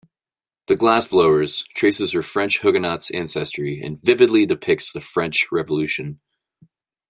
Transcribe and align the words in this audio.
"The 0.65 0.75
Glass-Blowers" 0.75 1.63
traces 1.75 2.13
her 2.13 2.23
French 2.23 2.57
Huguenot 2.61 3.11
ancestry 3.13 3.83
and 3.83 4.01
vividly 4.01 4.47
depicts 4.47 4.91
the 4.91 4.99
French 4.99 5.51
Revolution. 5.51 6.19